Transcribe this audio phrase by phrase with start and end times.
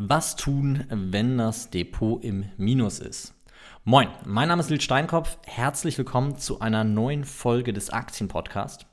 [0.00, 3.34] Was tun, wenn das Depot im Minus ist?
[3.82, 5.38] Moin, mein Name ist Lil Steinkopf.
[5.44, 8.86] Herzlich willkommen zu einer neuen Folge des Aktienpodcasts.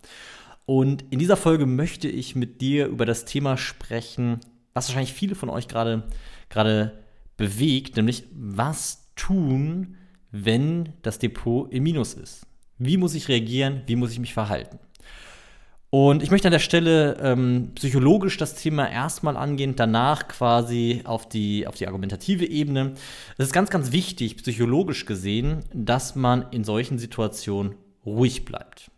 [0.65, 4.39] Und in dieser Folge möchte ich mit dir über das Thema sprechen,
[4.73, 6.07] was wahrscheinlich viele von euch gerade
[6.49, 6.97] gerade
[7.37, 9.97] bewegt, nämlich was tun,
[10.31, 12.47] wenn das Depot im Minus ist?
[12.79, 13.83] Wie muss ich reagieren?
[13.85, 14.79] Wie muss ich mich verhalten?
[15.97, 21.29] Und ich möchte an der Stelle ähm, psychologisch das Thema erstmal angehen, danach quasi auf
[21.29, 22.95] die, auf die argumentative Ebene.
[23.37, 28.91] Es ist ganz, ganz wichtig, psychologisch gesehen, dass man in solchen Situationen ruhig bleibt.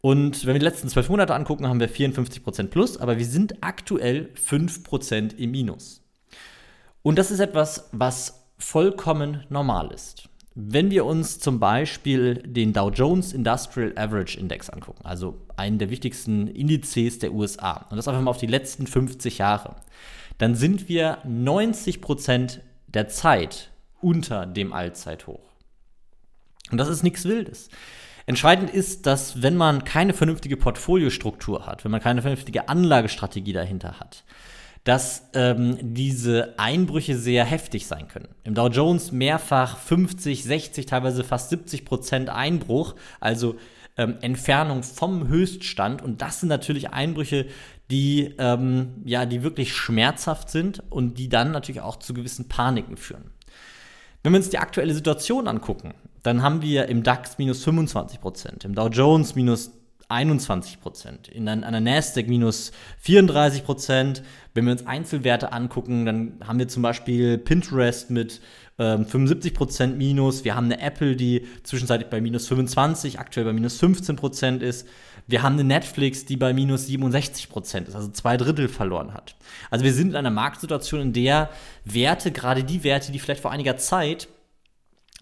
[0.00, 3.62] Und wenn wir die letzten zwölf Monate angucken, haben wir 54% plus, aber wir sind
[3.62, 6.02] aktuell 5% im Minus.
[7.02, 10.28] Und das ist etwas, was vollkommen normal ist.
[10.56, 15.90] Wenn wir uns zum Beispiel den Dow Jones Industrial Average Index angucken, also einen der
[15.90, 19.74] wichtigsten Indizes der USA, und das einfach mal auf die letzten 50 Jahre,
[20.38, 23.70] dann sind wir 90 Prozent der Zeit
[24.00, 25.40] unter dem Allzeithoch.
[26.70, 27.68] Und das ist nichts Wildes.
[28.26, 33.98] Entscheidend ist, dass wenn man keine vernünftige Portfoliostruktur hat, wenn man keine vernünftige Anlagestrategie dahinter
[33.98, 34.24] hat,
[34.84, 38.28] dass ähm, diese Einbrüche sehr heftig sein können.
[38.44, 43.56] Im Dow Jones mehrfach 50, 60, teilweise fast 70 Prozent Einbruch, also
[43.96, 46.02] ähm, Entfernung vom Höchststand.
[46.02, 47.46] Und das sind natürlich Einbrüche,
[47.90, 52.98] die, ähm, ja, die wirklich schmerzhaft sind und die dann natürlich auch zu gewissen Paniken
[52.98, 53.30] führen.
[54.22, 58.64] Wenn wir uns die aktuelle Situation angucken, dann haben wir im DAX minus 25 Prozent,
[58.64, 59.70] im Dow Jones minus
[60.14, 62.70] 21 Prozent, in einer Nasdaq minus
[63.00, 64.22] 34 Prozent.
[64.54, 68.40] Wenn wir uns Einzelwerte angucken, dann haben wir zum Beispiel Pinterest mit
[68.78, 70.44] ähm, 75 Prozent minus.
[70.44, 74.86] Wir haben eine Apple, die zwischenzeitlich bei minus 25, aktuell bei minus 15 Prozent ist.
[75.26, 79.34] Wir haben eine Netflix, die bei minus 67 Prozent ist, also zwei Drittel verloren hat.
[79.70, 81.50] Also wir sind in einer Marktsituation, in der
[81.84, 84.28] Werte, gerade die Werte, die vielleicht vor einiger Zeit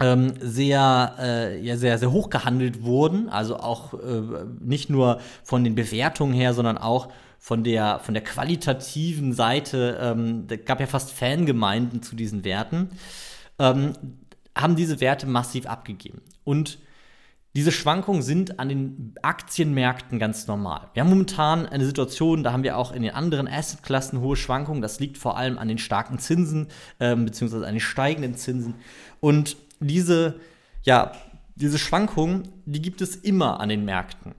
[0.01, 3.29] ähm, sehr, äh, ja, sehr, sehr hoch gehandelt wurden.
[3.29, 7.09] Also auch äh, nicht nur von den Bewertungen her, sondern auch
[7.39, 9.99] von der, von der qualitativen Seite.
[10.01, 12.91] Ähm, da gab ja fast Fangemeinden zu diesen Werten.
[13.59, 13.93] Ähm,
[14.57, 16.23] haben diese Werte massiv abgegeben.
[16.45, 16.79] Und
[17.55, 20.89] diese Schwankungen sind an den Aktienmärkten ganz normal.
[20.95, 24.81] Wir haben momentan eine Situation, da haben wir auch in den anderen Assetklassen hohe Schwankungen.
[24.81, 28.77] Das liegt vor allem an den starken Zinsen, ähm, beziehungsweise an den steigenden Zinsen.
[29.21, 30.41] Und diese,
[30.83, 31.13] ja,
[31.55, 34.35] diese Schwankungen, die gibt es immer an den Märkten.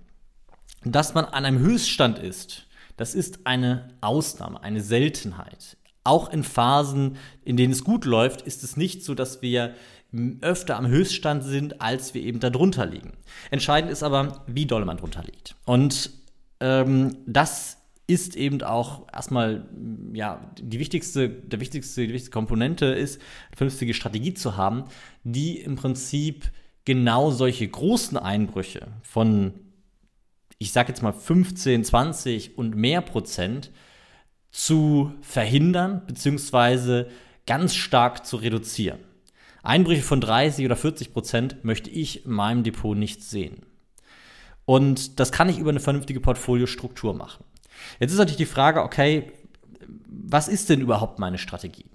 [0.84, 2.68] Dass man an einem Höchststand ist,
[2.98, 5.78] das ist eine Ausnahme, eine Seltenheit.
[6.04, 9.76] Auch in Phasen, in denen es gut läuft, ist es nicht so, dass wir
[10.42, 13.14] öfter am Höchststand sind, als wir eben darunter liegen.
[13.50, 15.56] Entscheidend ist aber, wie doll man drunter liegt.
[15.66, 16.12] Und
[16.60, 17.78] ähm, das
[18.08, 19.66] ist eben auch erstmal
[20.14, 24.86] ja die wichtigste, der wichtigste, die wichtigste Komponente ist, eine vernünftige Strategie zu haben,
[25.24, 26.52] die im Prinzip
[26.86, 29.54] genau solche großen Einbrüche von,
[30.58, 33.72] ich sage jetzt mal 15, 20 und mehr Prozent
[34.52, 37.08] zu verhindern, beziehungsweise
[37.46, 39.00] ganz stark zu reduzieren.
[39.64, 43.66] Einbrüche von 30 oder 40 Prozent möchte ich in meinem Depot nicht sehen.
[44.66, 47.46] Und das kann ich über eine vernünftige Portfoliostruktur machen.
[48.00, 49.32] Jetzt ist natürlich die Frage, okay,
[50.08, 51.86] was ist denn überhaupt meine Strategie?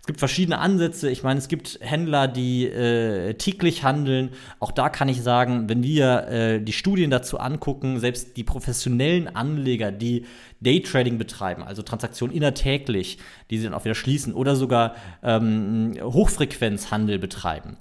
[0.00, 1.10] Es gibt verschiedene Ansätze.
[1.10, 4.30] Ich meine, es gibt Händler, die äh, täglich handeln.
[4.58, 9.34] Auch da kann ich sagen, wenn wir äh, die Studien dazu angucken, selbst die professionellen
[9.34, 10.24] Anleger, die
[10.60, 13.18] Daytrading betreiben, also Transaktionen innertäglich,
[13.50, 17.76] die sie dann auch wieder schließen oder sogar ähm, Hochfrequenzhandel betreiben,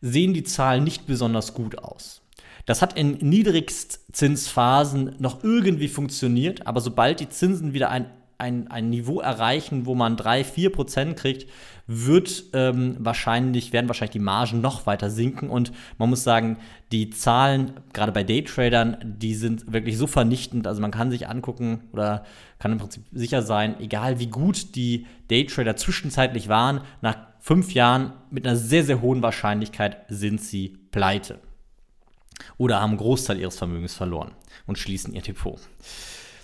[0.00, 2.22] sehen die Zahlen nicht besonders gut aus.
[2.70, 8.06] Das hat in Niedrigstzinsphasen noch irgendwie funktioniert, aber sobald die Zinsen wieder ein
[8.38, 11.50] ein, ein Niveau erreichen, wo man 3, 4 Prozent kriegt,
[11.88, 15.50] wird ähm, wahrscheinlich, werden wahrscheinlich die Margen noch weiter sinken.
[15.50, 16.56] Und man muss sagen,
[16.90, 20.66] die Zahlen, gerade bei Daytradern, die sind wirklich so vernichtend.
[20.66, 22.24] Also man kann sich angucken oder
[22.60, 28.14] kann im Prinzip sicher sein, egal wie gut die Daytrader zwischenzeitlich waren, nach fünf Jahren
[28.30, 31.40] mit einer sehr, sehr hohen Wahrscheinlichkeit sind sie pleite.
[32.58, 34.32] Oder haben einen Großteil ihres Vermögens verloren
[34.66, 35.58] und schließen ihr Depot.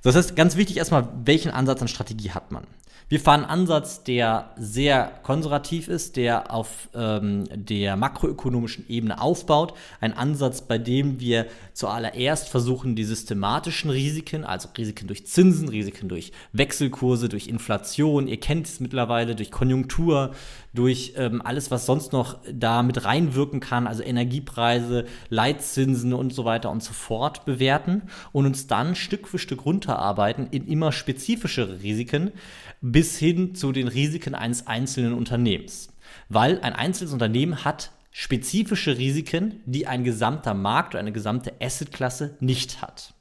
[0.02, 2.66] Das heißt, ganz wichtig erstmal, welchen Ansatz an Strategie hat man?
[3.08, 9.74] Wir fahren einen Ansatz, der sehr konservativ ist, der auf ähm, der makroökonomischen Ebene aufbaut.
[10.00, 16.08] Ein Ansatz, bei dem wir zuallererst versuchen, die systematischen Risiken, also Risiken durch Zinsen, Risiken
[16.08, 20.32] durch Wechselkurse, durch Inflation, ihr kennt es mittlerweile, durch Konjunktur,
[20.74, 26.44] durch ähm, alles, was sonst noch da mit reinwirken kann, also Energiepreise, Leitzinsen und so
[26.44, 31.82] weiter und so fort bewerten und uns dann Stück für Stück runterarbeiten in immer spezifischere
[31.82, 32.32] Risiken
[32.80, 35.88] bis hin zu den Risiken eines einzelnen Unternehmens.
[36.28, 42.36] Weil ein einzelnes Unternehmen hat spezifische Risiken, die ein gesamter Markt oder eine gesamte Assetklasse
[42.40, 43.12] nicht hat.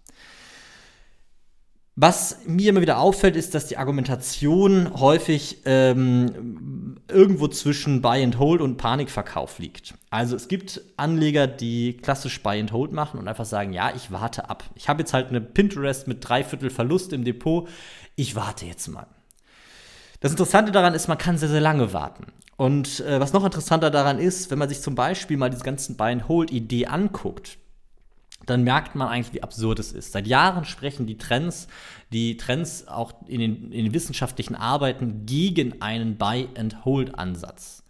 [1.97, 8.37] Was mir immer wieder auffällt, ist, dass die Argumentation häufig ähm, irgendwo zwischen Buy and
[8.37, 9.93] Hold und Panikverkauf liegt.
[10.09, 14.11] Also es gibt Anleger, die klassisch Buy and Hold machen und einfach sagen, ja, ich
[14.11, 14.65] warte ab.
[14.75, 17.69] Ich habe jetzt halt eine Pinterest mit dreiviertel Verlust im Depot.
[18.17, 19.07] Ich warte jetzt mal.
[20.19, 22.27] Das Interessante daran ist, man kann sehr, sehr lange warten.
[22.57, 25.97] Und äh, was noch interessanter daran ist, wenn man sich zum Beispiel mal diese ganzen
[25.97, 27.57] Buy-and-Hold-Idee anguckt,
[28.45, 30.11] dann merkt man eigentlich, wie absurd es ist.
[30.11, 31.67] Seit Jahren sprechen die Trends,
[32.11, 37.83] die Trends auch in den, in den wissenschaftlichen Arbeiten gegen einen Buy-and-Hold-Ansatz.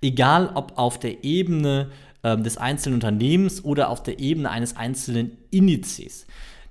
[0.00, 1.90] Egal ob auf der Ebene
[2.22, 6.26] äh, des einzelnen Unternehmens oder auf der Ebene eines einzelnen Indizes.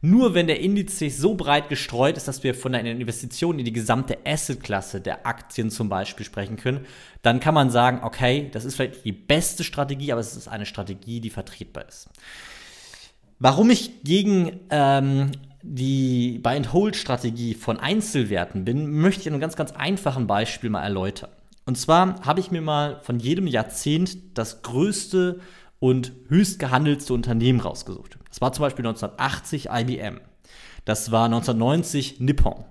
[0.05, 3.73] Nur wenn der Indiz so breit gestreut ist, dass wir von einer Investition in die
[3.73, 6.85] gesamte Assetklasse der Aktien zum Beispiel sprechen können,
[7.23, 10.67] dann kann man sagen, okay, das ist vielleicht die beste Strategie, aber es ist eine
[10.67, 12.07] Strategie, die vertretbar ist.
[13.39, 15.31] Warum ich gegen ähm,
[15.63, 21.31] die Buy-and-Hold-Strategie von Einzelwerten bin, möchte ich in einem ganz, ganz einfachen Beispiel mal erläutern.
[21.65, 25.39] Und zwar habe ich mir mal von jedem Jahrzehnt das größte
[25.85, 28.17] und höchst gehandelste Unternehmen rausgesucht.
[28.29, 30.19] Das war zum Beispiel 1980 IBM.
[30.83, 32.65] Das war 1990 Nippon.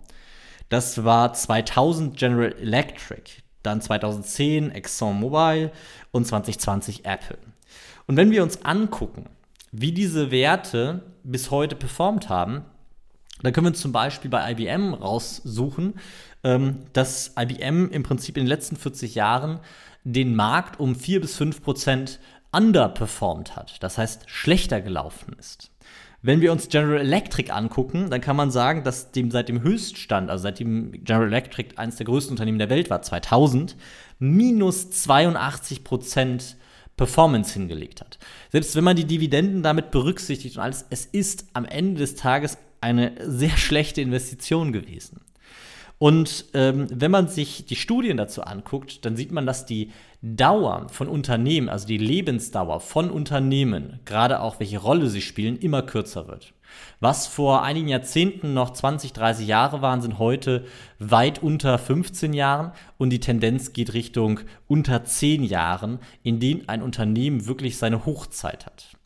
[0.69, 3.31] Das war 2000 General Electric.
[3.63, 5.71] Dann 2010 ExxonMobil
[6.11, 7.39] und 2020 Apple.
[8.09, 9.27] Und wenn wir uns angucken,
[9.71, 12.65] wie diese Werte bis heute performt haben,
[13.45, 16.01] dann können wir zum Beispiel bei IBM raussuchen,
[16.43, 19.61] ähm, dass IBM im Prinzip in den letzten 40 Jahren
[20.05, 22.21] den Markt um 4 bis 5 Prozent
[22.55, 25.71] underperformed hat, das heißt schlechter gelaufen ist.
[26.23, 30.31] Wenn wir uns General Electric angucken, dann kann man sagen, dass dem seit dem Höchststand,
[30.31, 33.77] also seitdem General Electric eines der größten Unternehmen der Welt war, 2000,
[34.19, 36.56] minus 82 Prozent
[36.97, 38.19] Performance hingelegt hat.
[38.53, 42.56] Selbst wenn man die Dividenden damit berücksichtigt und alles, es ist am Ende des Tages
[42.81, 45.20] eine sehr schlechte Investition gewesen.
[45.99, 49.91] Und ähm, wenn man sich die Studien dazu anguckt, dann sieht man, dass die
[50.27, 55.83] Dauer von Unternehmen, also die Lebensdauer von Unternehmen, gerade auch welche Rolle sie spielen, immer
[55.83, 56.55] kürzer wird.
[56.99, 60.65] Was vor einigen Jahrzehnten noch 20, 30 Jahre waren, sind heute
[60.99, 66.81] weit unter 15 Jahren und die Tendenz geht Richtung unter 10 Jahren, in denen ein
[66.81, 68.97] Unternehmen wirklich seine Hochzeit hat.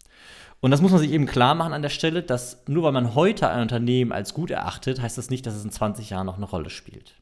[0.61, 3.17] Und das muss man sich eben klar machen an der Stelle, dass nur weil man
[3.17, 6.37] heute ein Unternehmen als gut erachtet, heißt das nicht, dass es in 20 Jahren noch
[6.37, 7.15] eine Rolle spielt.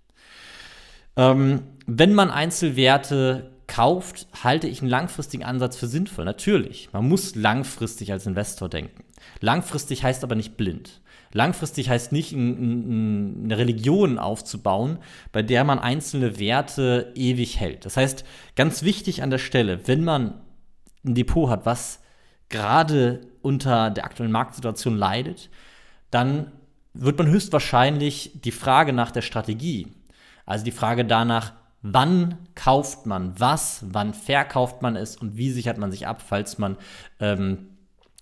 [1.17, 6.25] Ähm, wenn man Einzelwerte kauft, halte ich einen langfristigen Ansatz für sinnvoll.
[6.25, 9.04] Natürlich, man muss langfristig als Investor denken.
[9.40, 11.00] Langfristig heißt aber nicht blind.
[11.32, 14.99] Langfristig heißt nicht, eine Religion aufzubauen,
[15.32, 17.85] bei der man einzelne Werte ewig hält.
[17.85, 20.40] Das heißt, ganz wichtig an der Stelle, wenn man
[21.04, 22.00] ein Depot hat, was
[22.49, 25.50] gerade unter der aktuellen Marktsituation leidet,
[26.11, 26.52] dann
[26.94, 29.88] wird man höchstwahrscheinlich die Frage nach der Strategie,
[30.46, 31.52] also die Frage danach,
[31.93, 36.59] wann kauft man was, wann verkauft man es und wie sichert man sich ab, falls
[36.59, 36.76] man
[37.21, 37.69] ähm,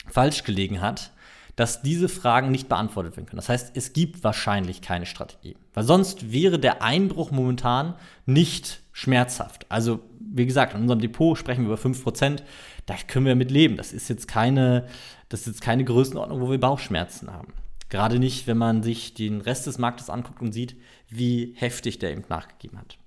[0.07, 1.13] falsch gelegen hat,
[1.57, 3.39] dass diese Fragen nicht beantwortet werden können.
[3.39, 7.95] Das heißt, es gibt wahrscheinlich keine Strategie, weil sonst wäre der Einbruch momentan
[8.27, 9.67] nicht schmerzhaft.
[9.71, 12.43] Also, wie gesagt, in unserem Depot sprechen wir über 5%,
[12.87, 13.77] da können wir mit leben.
[13.77, 14.87] Das ist jetzt keine,
[15.29, 17.55] das ist jetzt keine Größenordnung, wo wir Bauchschmerzen haben.
[17.89, 20.77] Gerade nicht, wenn man sich den Rest des Marktes anguckt und sieht,
[21.09, 22.99] wie heftig der eben nachgegeben hat.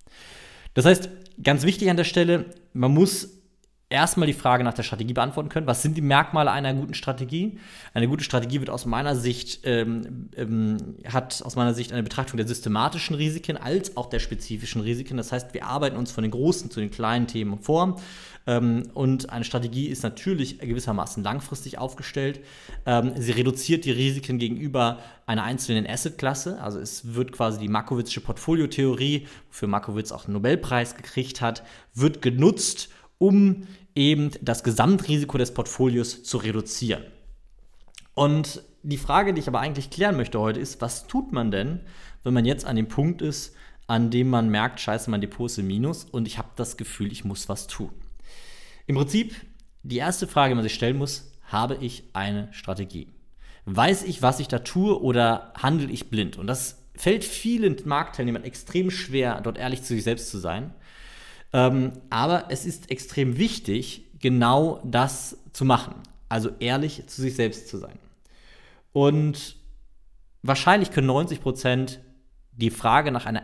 [0.77, 1.10] Das heißt,
[1.41, 3.37] ganz wichtig an der Stelle, man muss
[3.89, 5.67] erstmal die Frage nach der Strategie beantworten können.
[5.67, 7.58] Was sind die Merkmale einer guten Strategie?
[7.94, 12.38] Eine gute Strategie wird aus meiner Sicht ähm, ähm, hat aus meiner Sicht eine Betrachtung
[12.38, 15.15] der systematischen Risiken als auch der spezifischen Risiken.
[15.15, 17.98] Das heißt, wir arbeiten uns von den großen zu den kleinen Themen vor.
[18.46, 22.41] Ähm, und eine Strategie ist natürlich gewissermaßen langfristig aufgestellt.
[22.86, 26.60] Ähm, sie reduziert die Risiken gegenüber einer einzelnen Assetklasse.
[26.62, 31.63] Also es wird quasi die Markowitzsche Portfoliotheorie, wofür Markowitz auch einen Nobelpreis gekriegt hat,
[31.94, 37.04] wird genutzt um eben das Gesamtrisiko des Portfolios zu reduzieren.
[38.14, 41.82] Und die Frage, die ich aber eigentlich klären möchte heute, ist, was tut man denn,
[42.24, 43.56] wenn man jetzt an dem Punkt ist,
[43.88, 47.12] an dem man merkt, scheiße, mein Depot ist im Minus und ich habe das Gefühl,
[47.12, 47.90] ich muss was tun.
[48.86, 49.36] Im Prinzip,
[49.84, 53.14] die erste Frage, die man sich stellen muss, habe ich eine Strategie?
[53.66, 56.38] Weiß ich, was ich da tue oder handle ich blind?
[56.38, 60.74] Und das fällt vielen Marktteilnehmern extrem schwer, dort ehrlich zu sich selbst zu sein.
[61.54, 65.96] Ähm, aber es ist extrem wichtig, genau das zu machen.
[66.30, 67.98] Also ehrlich zu sich selbst zu sein.
[68.92, 69.56] Und
[70.44, 72.00] wahrscheinlich können 90 Prozent
[72.51, 73.44] die Frage nach einer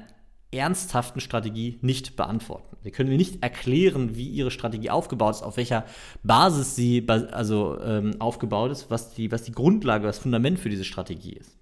[0.51, 2.77] ernsthaften Strategie nicht beantworten.
[2.83, 5.85] Sie können nicht erklären, wie ihre Strategie aufgebaut ist, auf welcher
[6.21, 10.83] Basis sie also, ähm, aufgebaut ist, was die, was die Grundlage, das Fundament für diese
[10.83, 11.57] Strategie ist.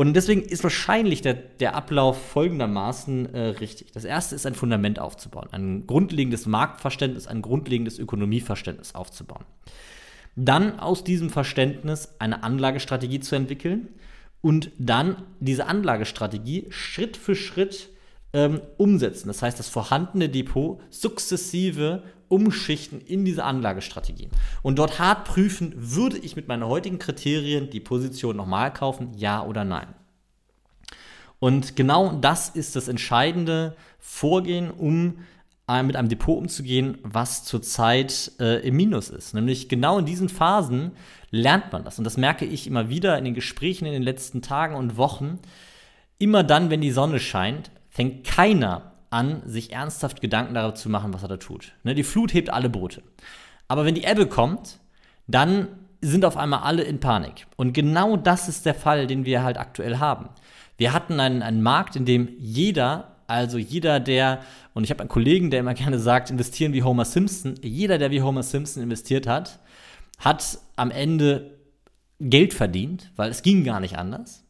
[0.00, 3.92] Und deswegen ist wahrscheinlich der, der Ablauf folgendermaßen äh, richtig.
[3.92, 9.44] Das erste ist ein Fundament aufzubauen, ein grundlegendes Marktverständnis, ein grundlegendes Ökonomieverständnis aufzubauen.
[10.36, 13.88] Dann aus diesem Verständnis eine Anlagestrategie zu entwickeln
[14.40, 17.90] und dann diese Anlagestrategie Schritt für Schritt
[18.32, 19.28] ähm, umsetzen.
[19.28, 24.30] Das heißt, das vorhandene Depot sukzessive umschichten in diese Anlagestrategien.
[24.62, 29.44] Und dort hart prüfen, würde ich mit meinen heutigen Kriterien die Position nochmal kaufen, ja
[29.44, 29.88] oder nein.
[31.40, 35.18] Und genau das ist das entscheidende Vorgehen, um
[35.68, 39.34] äh, mit einem Depot umzugehen, was zurzeit äh, im Minus ist.
[39.34, 40.92] Nämlich genau in diesen Phasen
[41.30, 41.98] lernt man das.
[41.98, 45.40] Und das merke ich immer wieder in den Gesprächen in den letzten Tagen und Wochen.
[46.18, 51.12] Immer dann, wenn die Sonne scheint, fängt keiner an, sich ernsthaft Gedanken darüber zu machen,
[51.12, 51.72] was er da tut.
[51.82, 53.02] Ne, die Flut hebt alle Boote.
[53.68, 54.78] Aber wenn die Ebbe kommt,
[55.26, 55.68] dann
[56.00, 57.46] sind auf einmal alle in Panik.
[57.56, 60.28] Und genau das ist der Fall, den wir halt aktuell haben.
[60.78, 64.40] Wir hatten einen, einen Markt, in dem jeder, also jeder, der,
[64.72, 68.10] und ich habe einen Kollegen, der immer gerne sagt, investieren wie Homer Simpson, jeder, der
[68.10, 69.58] wie Homer Simpson investiert hat,
[70.18, 71.58] hat am Ende
[72.18, 74.44] Geld verdient, weil es ging gar nicht anders.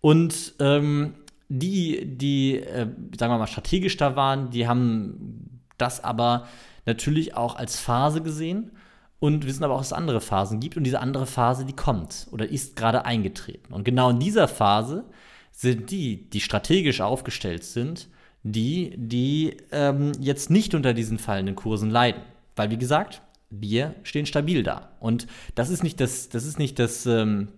[0.00, 1.14] Und ähm,
[1.50, 2.86] die, die, äh,
[3.18, 6.46] sagen wir mal, strategisch da waren, die haben das aber
[6.86, 8.70] natürlich auch als Phase gesehen
[9.18, 12.28] und wissen aber auch, dass es andere Phasen gibt und diese andere Phase, die kommt
[12.30, 13.74] oder ist gerade eingetreten.
[13.74, 15.04] Und genau in dieser Phase
[15.50, 18.08] sind die, die strategisch aufgestellt sind,
[18.44, 22.22] die, die ähm, jetzt nicht unter diesen fallenden Kursen leiden.
[22.54, 24.92] Weil, wie gesagt, wir stehen stabil da.
[25.00, 25.26] Und
[25.56, 27.48] das ist nicht das, das ist nicht das, ähm,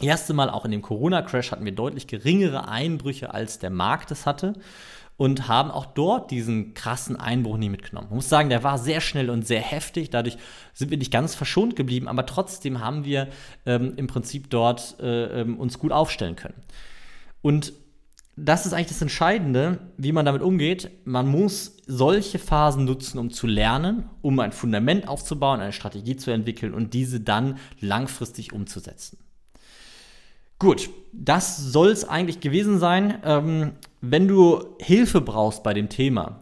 [0.00, 4.26] erste Mal auch in dem Corona-Crash hatten wir deutlich geringere Einbrüche, als der Markt es
[4.26, 4.54] hatte
[5.18, 8.06] und haben auch dort diesen krassen Einbruch nie mitgenommen.
[8.08, 10.10] Man muss sagen, der war sehr schnell und sehr heftig.
[10.10, 10.38] Dadurch
[10.72, 13.28] sind wir nicht ganz verschont geblieben, aber trotzdem haben wir
[13.66, 16.62] ähm, im Prinzip dort äh, ähm, uns gut aufstellen können.
[17.42, 17.72] Und
[18.36, 20.90] das ist eigentlich das Entscheidende, wie man damit umgeht.
[21.04, 26.30] Man muss solche Phasen nutzen, um zu lernen, um ein Fundament aufzubauen, eine Strategie zu
[26.30, 29.18] entwickeln und diese dann langfristig umzusetzen.
[30.58, 33.18] Gut, das soll es eigentlich gewesen sein.
[33.24, 36.40] Ähm, wenn du Hilfe brauchst bei dem Thema,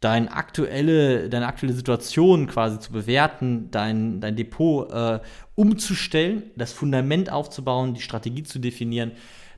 [0.00, 5.20] deine aktuelle, deine aktuelle Situation quasi zu bewerten, dein, dein Depot äh,
[5.54, 9.12] umzustellen, das Fundament aufzubauen, die Strategie zu definieren,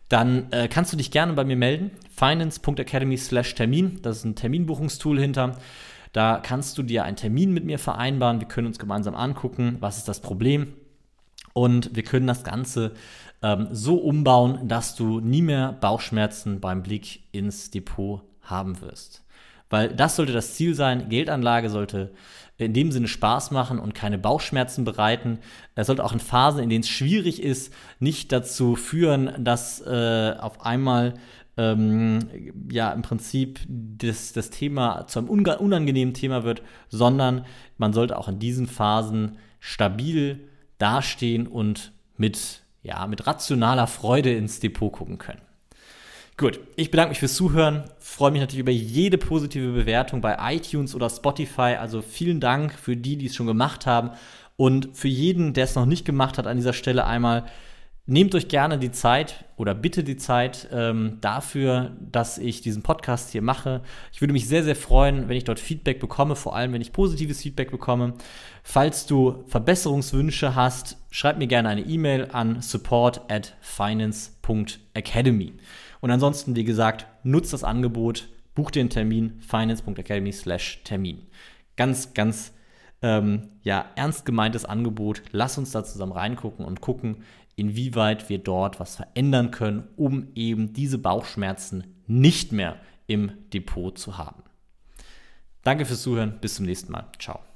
[0.09, 1.91] dann äh, kannst du dich gerne bei mir melden.
[2.11, 5.59] finance.academy/termin, das ist ein Terminbuchungstool hinter.
[6.13, 8.41] Da kannst du dir einen Termin mit mir vereinbaren.
[8.41, 10.73] Wir können uns gemeinsam angucken, was ist das Problem.
[11.59, 12.93] Und wir können das Ganze
[13.43, 19.25] ähm, so umbauen, dass du nie mehr Bauchschmerzen beim Blick ins Depot haben wirst.
[19.69, 21.09] Weil das sollte das Ziel sein.
[21.09, 22.13] Geldanlage sollte
[22.59, 25.41] in dem Sinne Spaß machen und keine Bauchschmerzen bereiten.
[25.75, 30.37] Es sollte auch in Phasen, in denen es schwierig ist, nicht dazu führen, dass äh,
[30.39, 31.15] auf einmal
[31.57, 32.21] ähm,
[32.71, 37.45] ja im Prinzip das, das Thema zu einem unangenehmen Thema wird, sondern
[37.79, 40.49] man sollte auch in diesen Phasen stabil
[40.79, 45.41] dastehen und mit, ja, mit rationaler Freude ins Depot gucken können.
[46.37, 47.85] Gut, ich bedanke mich fürs Zuhören.
[47.99, 51.77] Freue mich natürlich über jede positive Bewertung bei iTunes oder Spotify.
[51.81, 54.11] Also vielen Dank für die, die es schon gemacht haben.
[54.57, 57.45] Und für jeden, der es noch nicht gemacht hat, an dieser Stelle einmal,
[58.09, 63.31] nehmt euch gerne die Zeit oder bitte die Zeit ähm, dafür, dass ich diesen Podcast
[63.31, 63.83] hier mache.
[64.13, 66.93] Ich würde mich sehr, sehr freuen, wenn ich dort Feedback bekomme, vor allem wenn ich
[66.93, 68.15] positives Feedback bekomme.
[68.63, 75.53] Falls du Verbesserungswünsche hast, schreib mir gerne eine E-Mail an support at finance.academy.
[76.01, 81.27] Und ansonsten, wie gesagt, nutzt das Angebot, buch dir einen Termin, finance.academy slash Termin.
[81.77, 82.53] Ganz, ganz
[83.03, 85.23] ähm, ja, ernst gemeintes Angebot.
[85.31, 87.19] Lass uns da zusammen reingucken und gucken,
[87.59, 94.17] inwieweit wir dort was verändern können, um eben diese Bauchschmerzen nicht mehr im Depot zu
[94.19, 94.43] haben.
[95.63, 96.39] Danke fürs Zuhören.
[96.41, 97.11] Bis zum nächsten Mal.
[97.19, 97.48] Ciao.